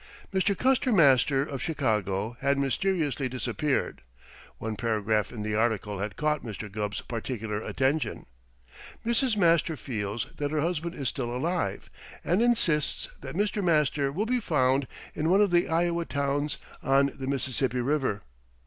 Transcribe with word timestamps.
Mr. 0.33 0.57
Custer 0.57 0.91
Master, 0.91 1.43
of 1.43 1.61
Chicago, 1.61 2.35
had 2.39 2.57
mysteriously 2.57 3.29
disappeared. 3.29 4.01
One 4.57 4.75
paragraph 4.75 5.31
in 5.31 5.43
the 5.43 5.53
article 5.53 5.99
had 5.99 6.15
caught 6.15 6.41
Mr. 6.43 6.71
Gubb's 6.71 7.01
particular 7.01 7.61
attention: 7.61 8.25
Mrs. 9.05 9.37
Master 9.37 9.77
feels 9.77 10.25
that 10.37 10.49
her 10.49 10.61
husband 10.61 10.95
is 10.95 11.07
still 11.07 11.29
alive, 11.29 11.91
and 12.23 12.41
insists 12.41 13.09
that 13.19 13.35
Mr. 13.35 13.63
Master 13.63 14.11
will 14.11 14.25
be 14.25 14.39
found 14.39 14.87
in 15.13 15.29
one 15.29 15.39
of 15.39 15.51
the 15.51 15.69
Iowa 15.69 16.05
towns 16.05 16.57
on 16.81 17.11
the 17.15 17.27
Mississippi 17.27 17.79
River. 17.81 18.23